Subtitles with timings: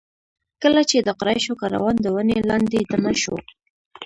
[0.63, 3.35] کله چې د قریشو کاروان د ونې لاندې دمه شو.